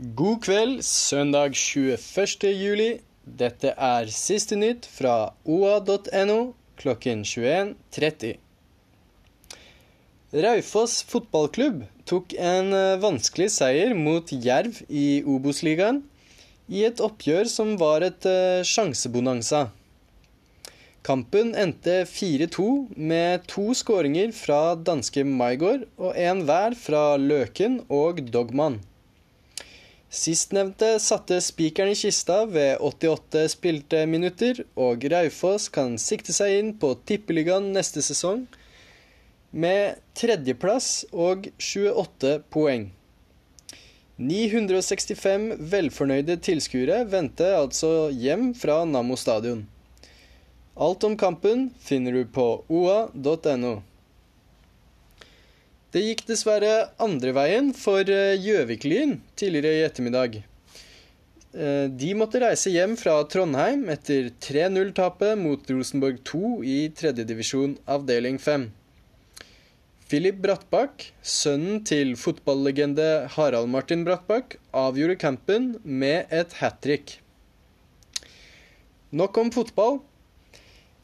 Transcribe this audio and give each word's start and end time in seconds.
God 0.00 0.38
kveld, 0.46 0.78
søndag 0.80 1.52
21. 1.52 2.48
juli. 2.56 3.02
Dette 3.20 3.74
er 3.76 4.06
siste 4.08 4.56
nytt 4.56 4.86
fra 4.88 5.34
oa.no 5.44 6.36
klokken 6.80 7.20
21.30. 7.28 8.38
Raufoss 10.32 11.02
fotballklubb 11.04 11.84
tok 12.08 12.32
en 12.32 12.72
eh, 12.72 12.96
vanskelig 13.02 13.50
seier 13.58 13.92
mot 13.92 14.32
Jerv 14.32 14.80
i 14.88 15.20
Obos-ligaen 15.20 16.00
i 16.72 16.86
et 16.88 17.04
oppgjør 17.04 17.52
som 17.52 17.76
var 17.76 18.00
et 18.06 18.24
uh, 18.24 18.64
sjansebonanza. 18.64 19.66
Kampen 21.04 21.52
endte 21.52 22.06
4-2 22.08 22.70
med 22.96 23.44
to 23.52 23.74
skåringer 23.76 24.32
fra 24.32 24.78
danske 24.80 25.28
Maigård 25.28 25.84
og 26.00 26.16
en 26.16 26.46
hver 26.48 26.78
fra 26.88 27.10
Løken 27.20 27.82
og 27.92 28.24
Dogman. 28.32 28.80
Sistnevnte 30.10 30.96
satte 30.98 31.36
spikeren 31.38 31.92
i 31.92 31.94
kista 31.94 32.42
ved 32.50 32.80
88 32.82 33.44
spilte 33.52 34.00
minutter, 34.10 34.64
og 34.74 35.04
Raufoss 35.06 35.68
kan 35.70 35.94
sikte 36.02 36.34
seg 36.34 36.56
inn 36.58 36.72
på 36.82 36.96
Tippeligaen 37.06 37.68
neste 37.76 38.02
sesong 38.02 38.48
med 39.54 40.00
tredjeplass 40.18 41.04
og 41.14 41.46
28 41.62 42.40
poeng. 42.50 42.88
965 44.20 45.54
velfornøyde 45.72 46.36
tilskuere 46.42 47.04
vendte 47.08 47.46
altså 47.56 48.10
hjem 48.10 48.50
fra 48.58 48.82
Nammo 48.84 49.14
stadion. 49.16 49.62
Alt 50.74 51.06
om 51.06 51.14
kampen 51.16 51.68
finner 51.80 52.18
du 52.18 52.26
på 52.34 52.48
oa.no. 52.66 53.72
Det 55.90 56.04
gikk 56.04 56.20
dessverre 56.28 56.92
andre 57.02 57.32
veien 57.34 57.72
for 57.74 58.06
eh, 58.06 58.38
Gjøvik-Lyn 58.38 59.16
tidligere 59.38 59.80
i 59.80 59.86
ettermiddag. 59.88 60.36
Eh, 61.50 61.86
de 61.90 62.10
måtte 62.14 62.38
reise 62.38 62.70
hjem 62.70 62.92
fra 62.98 63.16
Trondheim 63.26 63.88
etter 63.90 64.28
3-0-tapet 64.46 65.34
mot 65.40 65.72
Rosenborg 65.74 66.20
2 66.30 66.50
i 66.62 66.76
tredjedivisjon 66.94 67.74
avdeling 67.90 68.38
5. 68.38 68.68
Philip 70.10 70.38
Brattbakk, 70.42 71.08
sønnen 71.22 71.82
til 71.86 72.14
fotballegende 72.18 73.26
Harald 73.34 73.70
Martin 73.74 74.06
Brattbakk, 74.06 74.60
avgjorde 74.70 75.18
campen 75.18 75.72
med 75.82 76.30
et 76.30 76.54
hat 76.62 76.78
trick. 76.86 77.16
Nok 79.10 79.42
om 79.42 79.50
fotball. 79.54 79.98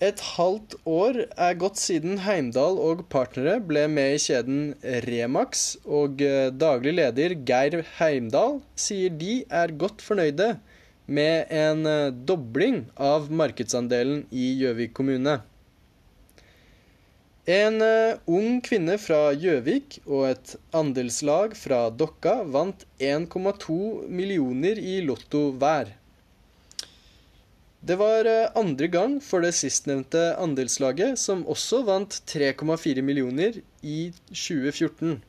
Et 0.00 0.20
halvt 0.24 0.78
år 0.88 1.16
er 1.28 1.56
gått 1.60 1.76
siden 1.76 2.22
Heimdal 2.24 2.78
og 2.80 3.02
partnere 3.12 3.58
ble 3.60 3.82
med 3.92 4.14
i 4.14 4.22
kjeden 4.24 4.62
Remax, 5.04 5.74
og 5.84 6.22
eh, 6.24 6.48
daglig 6.56 6.94
leder 6.96 7.34
Geir 7.50 7.82
Heimdal 7.98 8.62
sier 8.80 9.12
de 9.12 9.42
er 9.52 9.74
godt 9.82 10.00
fornøyde 10.00 10.54
med 11.04 11.52
en 11.52 11.84
eh, 11.84 12.14
dobling 12.30 12.86
av 12.96 13.28
markedsandelen 13.42 14.24
i 14.32 14.48
Gjøvik 14.62 14.96
kommune. 14.96 15.36
En 17.60 17.80
eh, 17.84 18.16
ung 18.24 18.62
kvinne 18.64 18.96
fra 19.04 19.34
Gjøvik 19.36 20.00
og 20.06 20.30
et 20.30 20.56
andelslag 20.80 21.52
fra 21.60 21.90
Dokka 21.92 22.38
vant 22.56 22.88
1,2 22.96 24.08
millioner 24.08 24.80
i 24.80 25.02
Lotto 25.04 25.50
hver. 25.60 25.92
Det 27.80 27.96
var 27.96 28.28
eh, 28.28 28.50
andre 28.60 28.90
gang 28.92 29.16
for 29.24 29.40
det 29.40 29.54
sistnevnte 29.56 30.34
andelslaget, 30.36 31.16
som 31.18 31.46
også 31.48 31.80
vant 31.88 32.18
3,4 32.28 33.00
millioner 33.00 33.56
i 33.80 34.12
2014. 34.28 35.22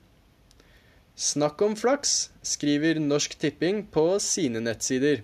Snakk 1.16 1.62
om 1.64 1.78
flaks, 1.80 2.32
skriver 2.44 3.00
Norsk 3.00 3.38
Tipping 3.40 3.86
på 3.94 4.04
sine 4.20 4.60
nettsider. 4.64 5.24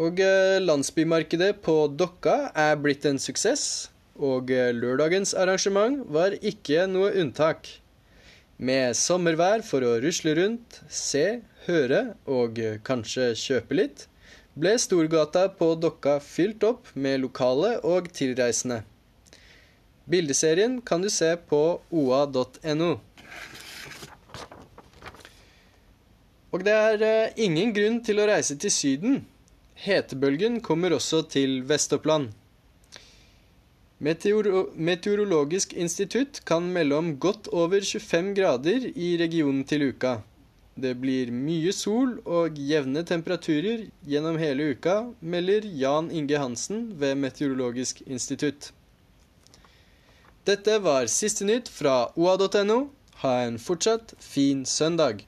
Og 0.00 0.18
eh, 0.24 0.58
landsbymarkedet 0.58 1.60
på 1.62 1.76
Dokka 1.94 2.48
er 2.56 2.78
blitt 2.82 3.06
en 3.06 3.20
suksess, 3.22 3.90
og 4.18 4.50
eh, 4.50 4.72
lørdagens 4.74 5.36
arrangement 5.38 6.02
var 6.10 6.34
ikke 6.40 6.88
noe 6.90 7.12
unntak. 7.20 7.68
Med 8.60 8.92
sommervær 8.92 9.62
for 9.64 9.80
å 9.88 9.94
rusle 10.02 10.34
rundt, 10.36 10.82
se, 10.92 11.40
høre 11.64 12.00
og 12.28 12.58
kanskje 12.84 13.30
kjøpe 13.40 13.78
litt, 13.78 14.02
ble 14.52 14.74
Storgata 14.76 15.46
på 15.56 15.70
Dokka 15.80 16.18
fylt 16.20 16.66
opp 16.68 16.90
med 16.92 17.22
lokale 17.22 17.78
og 17.88 18.10
tilreisende. 18.12 18.82
Bildeserien 20.10 20.80
kan 20.84 21.00
du 21.00 21.08
se 21.08 21.30
på 21.48 21.62
oa.no. 21.88 22.90
Og 26.50 26.66
det 26.66 26.76
er 26.76 27.06
eh, 27.06 27.32
ingen 27.46 27.72
grunn 27.72 28.00
til 28.04 28.20
å 28.20 28.28
reise 28.28 28.58
til 28.60 28.74
Syden. 28.74 29.20
Hetebølgen 29.86 30.60
kommer 30.60 30.92
også 30.98 31.22
til 31.32 31.62
Vest-Oppland. 31.64 32.34
Meteoro 34.00 34.70
Meteorologisk 34.74 35.74
institutt 35.76 36.38
kan 36.48 36.72
melde 36.72 36.96
om 36.96 37.08
godt 37.20 37.50
over 37.52 37.84
25 37.84 38.30
grader 38.38 38.86
i 38.96 39.10
regionen 39.20 39.60
til 39.68 39.90
uka. 39.90 40.14
Det 40.80 40.94
blir 41.02 41.28
mye 41.28 41.74
sol 41.76 42.14
og 42.24 42.56
jevne 42.56 43.02
temperaturer 43.04 43.82
gjennom 44.08 44.38
hele 44.40 44.70
uka, 44.72 44.94
melder 45.20 45.68
Jan 45.82 46.08
Inge 46.08 46.40
Hansen 46.40 46.94
ved 46.96 47.20
Meteorologisk 47.20 48.00
institutt. 48.06 48.70
Dette 50.48 50.78
var 50.80 51.04
siste 51.12 51.44
nytt 51.44 51.68
fra 51.68 52.06
oa.no. 52.16 52.86
Ha 53.20 53.34
en 53.44 53.60
fortsatt 53.60 54.14
fin 54.24 54.64
søndag. 54.64 55.26